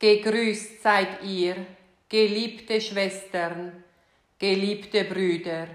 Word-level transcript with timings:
Gegrüßt 0.00 0.82
seid 0.82 1.22
ihr, 1.24 1.56
geliebte 2.08 2.80
Schwestern, 2.80 3.84
geliebte 4.38 5.04
Brüder. 5.04 5.66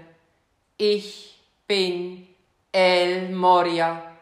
Ich 0.76 1.38
bin 1.68 2.26
El 2.72 3.28
Moria 3.28 4.16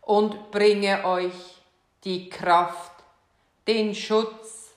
und 0.00 0.50
bringe 0.50 1.04
euch 1.04 1.60
die 2.04 2.30
Kraft, 2.30 3.04
den 3.68 3.94
Schutz, 3.94 4.72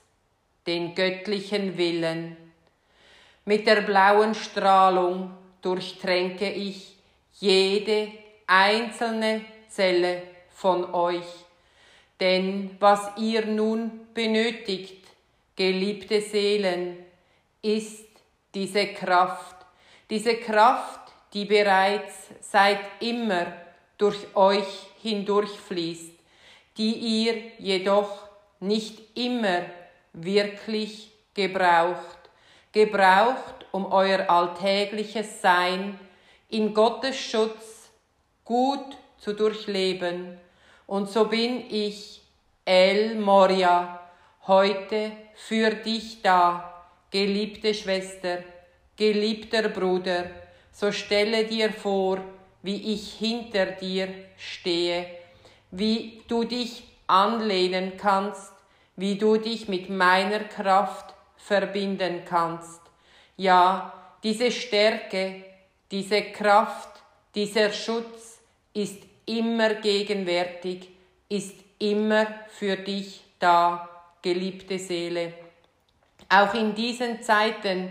den 0.66 0.94
göttlichen 0.94 1.78
Willen. 1.78 2.36
Mit 3.46 3.66
der 3.66 3.80
blauen 3.80 4.34
Strahlung 4.34 5.30
durchtränke 5.62 6.50
ich 6.50 6.94
jede 7.40 8.12
einzelne 8.46 9.46
Zelle 9.70 10.24
von 10.50 10.92
euch. 10.92 11.43
Denn 12.20 12.76
was 12.80 13.00
ihr 13.16 13.44
nun 13.46 14.06
benötigt, 14.14 15.06
geliebte 15.56 16.20
Seelen, 16.20 16.96
ist 17.62 18.06
diese 18.54 18.86
Kraft, 18.88 19.56
diese 20.10 20.36
Kraft, 20.36 21.00
die 21.32 21.44
bereits 21.44 22.28
seit 22.40 22.80
immer 23.00 23.46
durch 23.98 24.18
euch 24.34 24.86
hindurchfließt, 25.02 26.12
die 26.76 26.92
ihr 26.92 27.34
jedoch 27.58 28.28
nicht 28.60 29.16
immer 29.16 29.62
wirklich 30.12 31.10
gebraucht, 31.34 32.18
gebraucht, 32.72 33.66
um 33.72 33.86
euer 33.86 34.30
alltägliches 34.30 35.40
Sein 35.40 35.98
in 36.48 36.72
Gottes 36.72 37.16
Schutz 37.16 37.90
gut 38.44 38.96
zu 39.18 39.32
durchleben. 39.32 40.38
Und 40.86 41.10
so 41.10 41.26
bin 41.26 41.70
ich, 41.70 42.22
El 42.64 43.16
Moria, 43.16 44.00
heute 44.46 45.12
für 45.34 45.70
dich 45.70 46.22
da, 46.22 46.84
geliebte 47.10 47.74
Schwester, 47.74 48.38
geliebter 48.96 49.68
Bruder, 49.68 50.30
so 50.72 50.92
stelle 50.92 51.44
dir 51.44 51.72
vor, 51.72 52.18
wie 52.62 52.94
ich 52.94 53.14
hinter 53.14 53.66
dir 53.66 54.08
stehe, 54.36 55.06
wie 55.70 56.22
du 56.28 56.44
dich 56.44 56.84
anlehnen 57.06 57.96
kannst, 57.96 58.52
wie 58.96 59.16
du 59.16 59.36
dich 59.36 59.68
mit 59.68 59.90
meiner 59.90 60.40
Kraft 60.40 61.14
verbinden 61.36 62.22
kannst. 62.24 62.80
Ja, 63.36 63.92
diese 64.22 64.50
Stärke, 64.50 65.44
diese 65.90 66.22
Kraft, 66.22 67.02
dieser 67.34 67.72
Schutz 67.72 68.40
ist 68.72 69.02
immer 69.26 69.74
gegenwärtig, 69.74 70.88
ist 71.28 71.56
immer 71.78 72.26
für 72.48 72.76
dich 72.76 73.22
da, 73.38 73.88
geliebte 74.22 74.78
Seele. 74.78 75.34
Auch 76.28 76.54
in 76.54 76.74
diesen 76.74 77.22
Zeiten, 77.22 77.90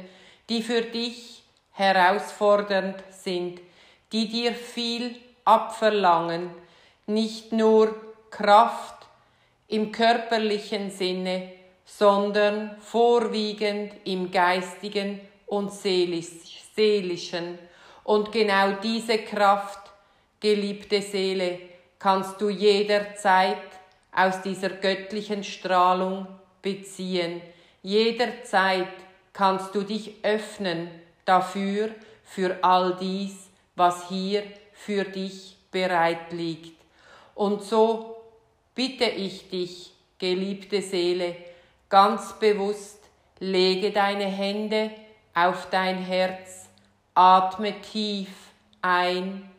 die 0.49 0.63
für 0.63 0.81
dich 0.81 1.43
herausfordernd 1.71 3.03
sind, 3.11 3.61
die 4.11 4.27
dir 4.27 4.53
viel 4.53 5.15
abverlangen, 5.45 6.49
nicht 7.05 7.51
nur 7.51 7.95
Kraft 8.29 9.07
im 9.67 9.91
körperlichen 9.91 10.89
Sinne, 10.91 11.51
sondern 11.85 12.77
vorwiegend 12.79 13.93
im 14.05 14.31
geistigen 14.31 15.19
und 15.47 15.71
seelischen. 15.71 17.59
Und 18.03 18.31
genau 18.31 18.73
diese 18.83 19.19
Kraft, 19.19 19.82
geliebte 20.44 21.02
Seele, 21.02 21.58
kannst 21.97 22.39
du 22.39 22.49
jederzeit 22.49 23.58
aus 24.11 24.41
dieser 24.41 24.69
göttlichen 24.69 25.44
Strahlung 25.44 26.27
beziehen. 26.61 27.41
Jederzeit 27.81 28.94
kannst 29.31 29.73
du 29.73 29.81
dich 29.81 30.16
öffnen 30.22 30.89
dafür, 31.25 31.90
für 32.25 32.57
all 32.63 32.97
dies, 33.00 33.50
was 33.75 34.09
hier 34.09 34.44
für 34.73 35.03
dich 35.03 35.56
bereit 35.72 36.31
liegt. 36.31 36.81
Und 37.35 37.63
so 37.63 38.17
bitte 38.75 39.06
ich 39.06 39.50
dich, 39.50 39.91
geliebte 40.17 40.81
Seele, 40.81 41.35
ganz 41.90 42.34
bewusst, 42.40 43.00
lege 43.40 43.91
deine 43.91 44.25
Hände 44.25 44.91
auf 45.34 45.69
dein 45.69 45.97
Herz, 45.97 46.69
atme 47.13 47.79
tief 47.81 48.29
ein, 48.81 49.50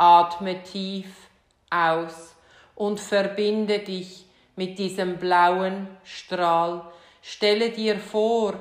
atme 0.00 0.62
tief 0.62 1.28
aus 1.68 2.34
und 2.74 2.98
verbinde 2.98 3.80
dich 3.80 4.24
mit 4.56 4.78
diesem 4.78 5.18
blauen 5.18 5.88
Strahl. 6.04 6.82
Stelle 7.20 7.70
dir 7.70 7.98
vor, 7.98 8.54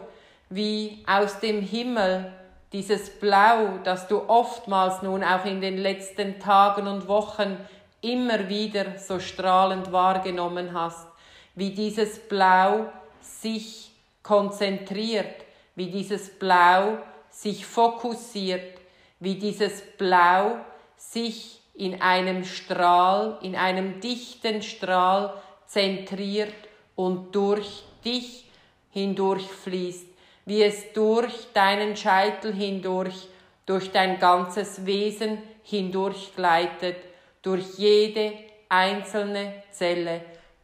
wie 0.49 1.03
aus 1.07 1.39
dem 1.39 1.61
Himmel 1.61 2.33
dieses 2.73 3.09
Blau, 3.09 3.79
das 3.83 4.07
du 4.07 4.27
oftmals 4.27 5.01
nun 5.01 5.23
auch 5.23 5.45
in 5.45 5.61
den 5.61 5.77
letzten 5.77 6.39
Tagen 6.39 6.87
und 6.87 7.07
Wochen 7.07 7.57
immer 8.01 8.49
wieder 8.49 8.97
so 8.97 9.19
strahlend 9.19 9.91
wahrgenommen 9.91 10.73
hast, 10.73 11.07
wie 11.55 11.71
dieses 11.71 12.19
Blau 12.19 12.91
sich 13.21 13.91
konzentriert, 14.23 15.45
wie 15.75 15.89
dieses 15.89 16.37
Blau 16.37 16.97
sich 17.29 17.65
fokussiert, 17.65 18.79
wie 19.19 19.35
dieses 19.35 19.81
Blau 19.97 20.57
sich 20.99 21.61
in 21.73 22.01
einem 22.01 22.45
Strahl, 22.45 23.39
in 23.41 23.55
einem 23.55 23.99
dichten 23.99 24.61
Strahl 24.61 25.33
zentriert 25.65 26.53
und 26.95 27.33
durch 27.33 27.83
dich 28.05 28.45
hindurchfließt 28.91 30.09
wie 30.49 30.63
es 30.63 30.93
durch 30.93 31.53
deinen 31.53 31.95
Scheitel 31.95 32.51
hindurch, 32.51 33.27
durch 33.67 33.91
dein 33.91 34.17
ganzes 34.17 34.83
Wesen 34.83 35.37
hindurch 35.61 36.33
gleitet, 36.35 36.95
durch 37.43 37.77
jede 37.77 38.33
einzelne 38.67 39.61
Zelle. 39.69 40.21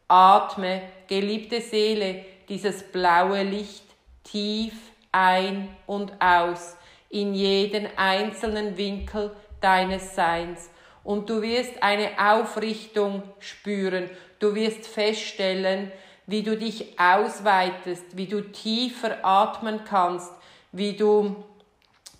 Atme, 0.08 0.82
geliebte 1.06 1.60
Seele, 1.60 2.24
dieses 2.48 2.82
blaue 2.82 3.44
Licht 3.44 3.84
tief 4.24 4.74
ein 5.12 5.68
und 5.86 6.12
aus 6.20 6.76
in 7.08 7.32
jeden 7.32 7.86
einzelnen 7.96 8.76
Winkel 8.76 9.30
deines 9.60 10.14
Seins. 10.14 10.70
Und 11.04 11.30
du 11.30 11.42
wirst 11.42 11.82
eine 11.82 12.10
Aufrichtung 12.18 13.22
spüren. 13.38 14.10
Du 14.38 14.54
wirst 14.54 14.86
feststellen, 14.86 15.92
wie 16.26 16.42
du 16.42 16.56
dich 16.56 16.98
ausweitest, 16.98 18.16
wie 18.16 18.26
du 18.26 18.40
tiefer 18.40 19.24
atmen 19.24 19.84
kannst, 19.84 20.32
wie 20.72 20.94
du 20.94 21.36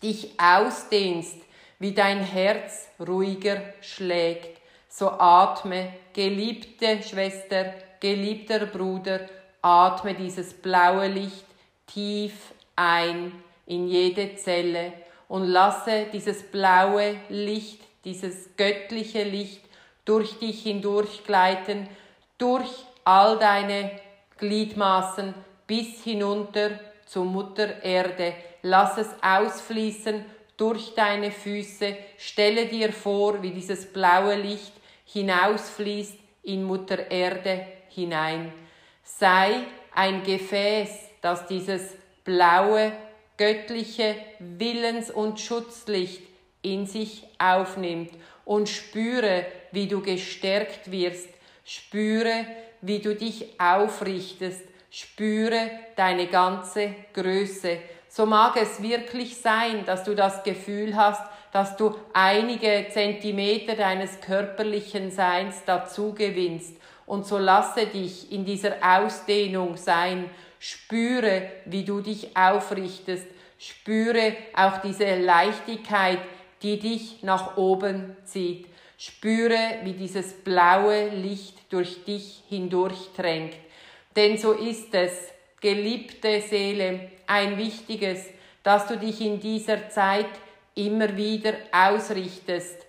dich 0.03 0.39
ausdehnst, 0.41 1.37
wie 1.79 1.93
dein 1.93 2.21
Herz 2.21 2.89
ruhiger 3.01 3.61
schlägt. 3.81 4.61
So 4.89 5.11
atme, 5.11 5.93
geliebte 6.13 7.03
Schwester, 7.03 7.75
geliebter 8.01 8.67
Bruder, 8.67 9.29
atme 9.61 10.15
dieses 10.15 10.55
blaue 10.55 11.09
Licht 11.09 11.45
tief 11.87 12.35
ein 12.77 13.33
in 13.67 13.89
jede 13.89 14.37
Zelle 14.37 14.93
und 15.29 15.45
lasse 15.45 16.07
dieses 16.13 16.43
blaue 16.43 17.17
Licht, 17.29 17.81
dieses 18.05 18.57
göttliche 18.57 19.25
Licht 19.25 19.63
durch 20.05 20.39
dich 20.39 20.63
hindurchgleiten, 20.63 21.89
durch 22.39 22.71
all 23.05 23.39
deine 23.39 23.91
Gliedmaßen 24.39 25.35
bis 25.67 26.03
hinunter 26.05 26.79
zur 27.07 27.25
Mutter 27.25 27.83
Erde. 27.83 28.35
Lass 28.63 28.99
es 28.99 29.09
ausfließen 29.23 30.25
durch 30.57 30.95
deine 30.95 31.31
Füße. 31.31 31.97
Stelle 32.19 32.67
dir 32.67 32.93
vor, 32.93 33.43
wie 33.43 33.51
dieses 33.51 33.93
blaue 33.93 34.37
Licht 34.37 34.73
hinausfließt 35.05 36.19
in 36.43 36.65
Mutter 36.65 37.11
Erde 37.11 37.67
hinein. 37.89 38.53
Sei 39.03 39.61
ein 39.95 40.23
Gefäß, 40.23 40.91
das 41.21 41.47
dieses 41.47 41.95
blaue, 42.25 42.93
göttliche 43.37 44.17
Willens- 44.39 45.11
und 45.11 45.41
Schutzlicht 45.41 46.23
in 46.63 46.87
sich 46.87 47.25
aufnimmt 47.39 48.13
und 48.45 48.69
spüre, 48.69 49.47
wie 49.73 49.87
du 49.87 50.01
gestärkt 50.01 50.91
wirst. 50.91 51.29
Spüre, 51.65 52.47
wie 52.81 53.01
du 53.01 53.15
dich 53.15 53.61
aufrichtest. 53.61 54.63
Spüre 54.91 55.71
deine 55.97 56.27
ganze 56.29 56.95
Größe. 57.13 57.79
So 58.09 58.25
mag 58.25 58.57
es 58.57 58.83
wirklich 58.83 59.37
sein, 59.37 59.85
dass 59.85 60.05
du 60.05 60.15
das 60.15 60.43
Gefühl 60.43 60.97
hast, 60.97 61.23
dass 61.53 61.77
du 61.77 61.95
einige 62.13 62.87
Zentimeter 62.91 63.75
deines 63.75 64.21
körperlichen 64.21 65.11
Seins 65.11 65.63
dazu 65.65 66.13
gewinnst. 66.13 66.77
Und 67.07 67.27
so 67.27 67.39
lasse 67.39 67.87
dich 67.87 68.33
in 68.33 68.45
dieser 68.45 68.77
Ausdehnung 68.83 69.77
sein. 69.77 70.29
Spüre, 70.59 71.51
wie 71.65 71.85
du 71.85 72.01
dich 72.01 72.37
aufrichtest. 72.37 73.27
Spüre 73.59 74.37
auch 74.55 74.79
diese 74.79 75.17
Leichtigkeit, 75.17 76.19
die 76.63 76.79
dich 76.79 77.23
nach 77.23 77.57
oben 77.57 78.17
zieht. 78.25 78.67
Spüre, 78.99 79.59
wie 79.85 79.93
dieses 79.93 80.33
blaue 80.33 81.09
Licht 81.11 81.55
durch 81.71 82.05
dich 82.05 82.43
hindurch 82.49 83.11
drängt. 83.17 83.55
Denn 84.17 84.39
so 84.39 84.53
ist 84.53 84.95
es, 84.95 85.13
geliebte 85.61 86.41
Seele, 86.41 87.11
ein 87.27 87.59
wichtiges, 87.59 88.25
dass 88.63 88.87
du 88.87 88.97
dich 88.97 89.21
in 89.21 89.39
dieser 89.41 89.91
Zeit 89.91 90.27
immer 90.77 91.17
wieder 91.17 91.55
ausrichtest 91.73 92.87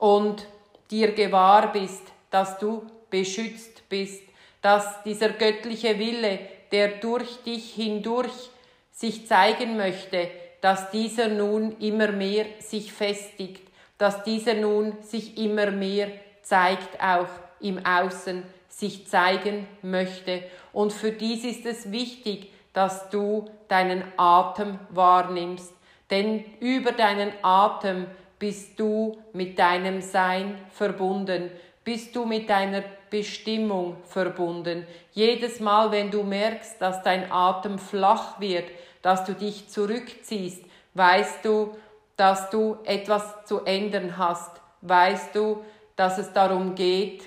und 0.00 0.44
dir 0.90 1.12
gewahr 1.12 1.72
bist, 1.72 2.02
dass 2.30 2.58
du 2.58 2.82
beschützt 3.10 3.88
bist, 3.88 4.22
dass 4.60 5.02
dieser 5.04 5.30
göttliche 5.30 5.98
Wille, 5.98 6.40
der 6.72 6.88
durch 6.98 7.42
dich 7.44 7.74
hindurch 7.74 8.50
sich 8.90 9.26
zeigen 9.26 9.76
möchte, 9.76 10.28
dass 10.60 10.90
dieser 10.90 11.28
nun 11.28 11.76
immer 11.78 12.10
mehr 12.10 12.46
sich 12.58 12.92
festigt, 12.92 13.62
dass 13.96 14.24
dieser 14.24 14.54
nun 14.54 15.00
sich 15.02 15.38
immer 15.38 15.70
mehr 15.70 16.08
zeigt 16.42 17.00
auch 17.00 17.28
im 17.60 17.84
Außen, 17.84 18.42
sich 18.68 19.06
zeigen 19.08 19.66
möchte. 19.82 20.42
Und 20.72 20.92
für 20.92 21.12
dies 21.12 21.44
ist 21.44 21.66
es 21.66 21.92
wichtig, 21.92 22.50
dass 22.72 23.10
du 23.10 23.50
deinen 23.68 24.04
Atem 24.16 24.78
wahrnimmst. 24.90 25.72
Denn 26.10 26.44
über 26.60 26.92
deinen 26.92 27.32
Atem 27.42 28.06
bist 28.38 28.78
du 28.78 29.18
mit 29.32 29.58
deinem 29.58 30.00
Sein 30.00 30.58
verbunden, 30.70 31.50
bist 31.84 32.14
du 32.14 32.24
mit 32.24 32.48
deiner 32.48 32.82
Bestimmung 33.10 33.96
verbunden. 34.04 34.86
Jedes 35.12 35.60
Mal, 35.60 35.90
wenn 35.90 36.10
du 36.10 36.22
merkst, 36.22 36.80
dass 36.80 37.02
dein 37.02 37.30
Atem 37.32 37.78
flach 37.78 38.38
wird, 38.40 38.70
dass 39.02 39.24
du 39.24 39.32
dich 39.32 39.68
zurückziehst, 39.68 40.62
weißt 40.94 41.44
du, 41.44 41.76
dass 42.16 42.50
du 42.50 42.78
etwas 42.84 43.44
zu 43.44 43.64
ändern 43.64 44.18
hast, 44.18 44.50
weißt 44.82 45.34
du, 45.34 45.64
dass 45.96 46.18
es 46.18 46.32
darum 46.32 46.74
geht, 46.74 47.24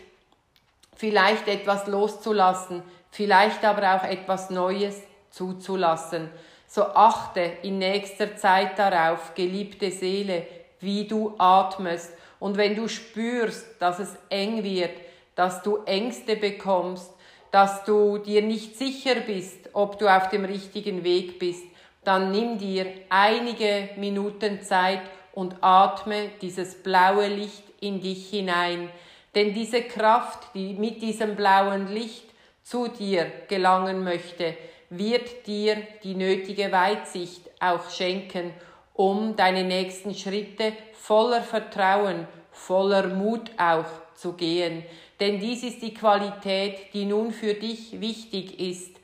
vielleicht 0.96 1.48
etwas 1.48 1.88
loszulassen, 1.88 2.84
vielleicht 3.10 3.64
aber 3.66 3.96
auch 3.96 4.04
etwas 4.04 4.50
Neues 4.50 5.02
zuzulassen. 5.30 6.30
So 6.74 6.84
achte 6.84 7.42
in 7.64 7.80
nächster 7.80 8.38
Zeit 8.38 8.80
darauf, 8.80 9.36
geliebte 9.36 9.92
Seele, 9.92 10.48
wie 10.80 11.06
du 11.06 11.36
atmest. 11.38 12.14
Und 12.40 12.56
wenn 12.56 12.78
du 12.78 12.88
spürst, 12.88 13.66
dass 13.80 14.00
es 14.00 14.16
eng 14.30 14.64
wird, 14.64 14.94
dass 15.36 15.64
du 15.64 15.84
Ängste 15.84 16.38
bekommst, 16.38 17.12
dass 17.52 17.84
du 17.84 18.20
dir 18.20 18.42
nicht 18.42 18.78
sicher 18.78 19.16
bist, 19.16 19.72
ob 19.74 20.00
du 20.00 20.08
auf 20.08 20.30
dem 20.30 20.46
richtigen 20.46 21.04
Weg 21.04 21.40
bist, 21.40 21.66
dann 22.06 22.32
nimm 22.32 22.58
dir 22.58 22.86
einige 23.10 23.90
Minuten 23.98 24.62
Zeit 24.62 25.02
und 25.34 25.58
atme 25.60 26.30
dieses 26.42 26.82
blaue 26.82 27.28
Licht 27.28 27.64
in 27.82 28.00
dich 28.00 28.30
hinein. 28.30 28.88
Denn 29.36 29.54
diese 29.54 29.82
Kraft, 29.82 30.40
die 30.54 30.76
mit 30.76 31.02
diesem 31.02 31.36
blauen 31.36 31.94
Licht 31.94 32.30
zu 32.64 32.88
dir 32.88 33.30
gelangen 33.50 34.06
möchte, 34.06 34.56
wird 34.92 35.48
dir 35.48 35.78
die 36.04 36.16
nötige 36.16 36.72
Weitsicht 36.72 37.50
auch 37.62 37.90
schenken, 37.90 38.54
um 38.94 39.36
deine 39.38 39.64
nächsten 39.64 40.14
Schritte 40.14 40.74
voller 40.94 41.42
Vertrauen, 41.42 42.28
voller 42.52 43.08
Mut 43.08 43.50
auch 43.58 43.86
zu 44.16 44.34
gehen. 44.34 44.84
Denn 45.20 45.40
dies 45.40 45.64
ist 45.64 45.82
die 45.82 45.94
Qualität, 45.94 46.94
die 46.94 47.06
nun 47.06 47.32
für 47.32 47.54
dich 47.54 48.02
wichtig 48.02 48.60
ist, 48.60 48.98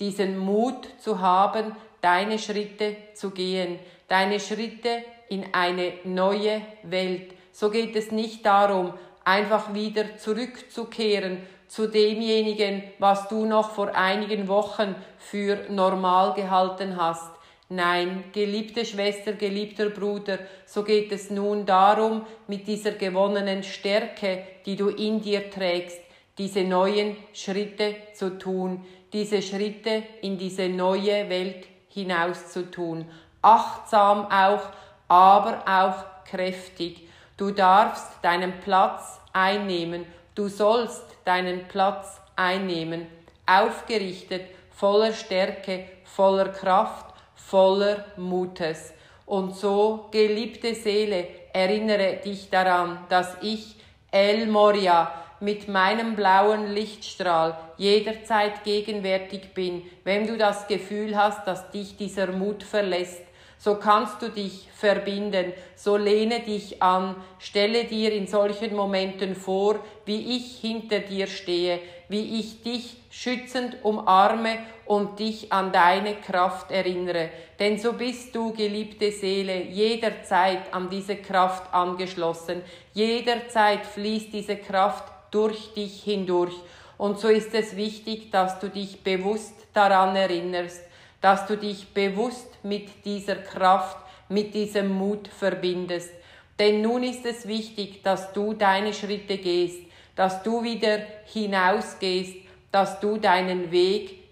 diesen 0.00 0.38
Mut 0.38 0.88
zu 0.98 1.20
haben, 1.20 1.76
deine 2.00 2.38
Schritte 2.38 2.96
zu 3.14 3.30
gehen, 3.30 3.78
deine 4.08 4.40
Schritte 4.40 5.04
in 5.28 5.44
eine 5.52 5.92
neue 6.04 6.62
Welt. 6.82 7.34
So 7.52 7.68
geht 7.70 7.94
es 7.94 8.10
nicht 8.10 8.46
darum, 8.46 8.94
einfach 9.26 9.74
wieder 9.74 10.16
zurückzukehren 10.16 11.38
zu 11.68 11.88
demjenigen, 11.88 12.82
was 13.00 13.28
du 13.28 13.44
noch 13.44 13.72
vor 13.72 13.94
einigen 13.94 14.46
Wochen 14.46 14.94
für 15.18 15.66
normal 15.68 16.32
gehalten 16.34 16.96
hast. 16.96 17.32
Nein, 17.68 18.22
geliebte 18.32 18.84
Schwester, 18.84 19.32
geliebter 19.32 19.90
Bruder, 19.90 20.38
so 20.64 20.84
geht 20.84 21.10
es 21.10 21.30
nun 21.30 21.66
darum, 21.66 22.24
mit 22.46 22.68
dieser 22.68 22.92
gewonnenen 22.92 23.64
Stärke, 23.64 24.44
die 24.64 24.76
du 24.76 24.88
in 24.90 25.20
dir 25.20 25.50
trägst, 25.50 25.98
diese 26.38 26.62
neuen 26.62 27.16
Schritte 27.32 27.96
zu 28.14 28.38
tun, 28.38 28.86
diese 29.12 29.42
Schritte 29.42 30.04
in 30.22 30.38
diese 30.38 30.68
neue 30.68 31.28
Welt 31.28 31.66
hinaus 31.88 32.52
zu 32.52 32.70
tun. 32.70 33.06
Achtsam 33.42 34.26
auch, 34.30 34.70
aber 35.08 35.64
auch 35.66 36.24
kräftig. 36.24 37.08
Du 37.36 37.50
darfst 37.50 38.06
deinen 38.22 38.60
Platz 38.60 39.20
einnehmen, 39.34 40.06
du 40.34 40.48
sollst 40.48 41.04
deinen 41.26 41.68
Platz 41.68 42.18
einnehmen, 42.34 43.06
aufgerichtet, 43.44 44.42
voller 44.70 45.12
Stärke, 45.12 45.84
voller 46.04 46.48
Kraft, 46.48 47.14
voller 47.34 48.06
Mutes. 48.16 48.94
Und 49.26 49.54
so, 49.54 50.08
geliebte 50.12 50.74
Seele, 50.74 51.26
erinnere 51.52 52.16
dich 52.24 52.48
daran, 52.48 52.98
dass 53.10 53.36
ich, 53.42 53.76
El 54.10 54.46
Moria, 54.46 55.12
mit 55.40 55.68
meinem 55.68 56.16
blauen 56.16 56.72
Lichtstrahl 56.72 57.58
jederzeit 57.76 58.64
gegenwärtig 58.64 59.52
bin, 59.52 59.82
wenn 60.04 60.26
du 60.26 60.38
das 60.38 60.66
Gefühl 60.68 61.16
hast, 61.16 61.46
dass 61.46 61.70
dich 61.70 61.96
dieser 61.98 62.28
Mut 62.28 62.62
verlässt. 62.62 63.22
So 63.58 63.76
kannst 63.76 64.20
du 64.22 64.28
dich 64.28 64.68
verbinden, 64.74 65.52
so 65.74 65.96
lehne 65.96 66.40
dich 66.40 66.82
an, 66.82 67.16
stelle 67.38 67.84
dir 67.84 68.12
in 68.12 68.26
solchen 68.26 68.76
Momenten 68.76 69.34
vor, 69.34 69.80
wie 70.04 70.36
ich 70.36 70.58
hinter 70.60 71.00
dir 71.00 71.26
stehe, 71.26 71.80
wie 72.08 72.38
ich 72.38 72.62
dich 72.62 72.96
schützend 73.10 73.78
umarme 73.82 74.58
und 74.84 75.18
dich 75.18 75.52
an 75.52 75.72
deine 75.72 76.16
Kraft 76.16 76.70
erinnere. 76.70 77.30
Denn 77.58 77.78
so 77.78 77.94
bist 77.94 78.34
du, 78.34 78.52
geliebte 78.52 79.10
Seele, 79.10 79.62
jederzeit 79.62 80.72
an 80.72 80.90
diese 80.90 81.16
Kraft 81.16 81.72
angeschlossen. 81.72 82.62
Jederzeit 82.92 83.86
fließt 83.86 84.32
diese 84.32 84.56
Kraft 84.56 85.04
durch 85.30 85.72
dich 85.74 86.02
hindurch. 86.02 86.54
Und 86.98 87.18
so 87.18 87.28
ist 87.28 87.54
es 87.54 87.76
wichtig, 87.76 88.30
dass 88.30 88.60
du 88.60 88.68
dich 88.68 89.02
bewusst 89.02 89.54
daran 89.72 90.14
erinnerst, 90.14 90.82
dass 91.20 91.46
du 91.46 91.56
dich 91.56 91.88
bewusst 91.88 92.58
mit 92.62 93.04
dieser 93.04 93.36
Kraft, 93.36 93.96
mit 94.28 94.54
diesem 94.54 94.92
Mut 94.92 95.28
verbindest. 95.28 96.10
Denn 96.58 96.82
nun 96.82 97.02
ist 97.02 97.24
es 97.26 97.46
wichtig, 97.46 98.02
dass 98.02 98.32
du 98.32 98.54
deine 98.54 98.92
Schritte 98.94 99.38
gehst, 99.38 99.80
dass 100.14 100.42
du 100.42 100.62
wieder 100.62 100.98
hinausgehst, 101.26 102.36
dass 102.72 103.00
du 103.00 103.18
deinen 103.18 103.70
Weg 103.70 104.22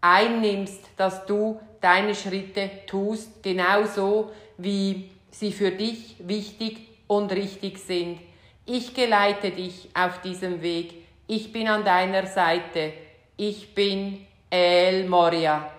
einnimmst, 0.00 0.80
dass 0.96 1.26
du 1.26 1.60
deine 1.80 2.14
Schritte 2.14 2.70
tust, 2.86 3.42
genauso 3.42 4.32
wie 4.58 5.10
sie 5.30 5.52
für 5.52 5.70
dich 5.70 6.16
wichtig 6.18 6.78
und 7.06 7.32
richtig 7.32 7.78
sind. 7.78 8.18
Ich 8.64 8.94
geleite 8.94 9.50
dich 9.50 9.88
auf 9.94 10.20
diesem 10.22 10.62
Weg. 10.62 10.94
Ich 11.28 11.52
bin 11.52 11.68
an 11.68 11.84
deiner 11.84 12.26
Seite. 12.26 12.92
Ich 13.36 13.74
bin 13.74 14.26
El 14.50 15.08
Moria. 15.08 15.75